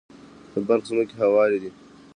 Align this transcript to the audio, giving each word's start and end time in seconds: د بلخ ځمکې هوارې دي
د 0.51 0.53
بلخ 0.67 0.83
ځمکې 0.89 1.15
هوارې 1.23 1.57
دي 1.63 1.71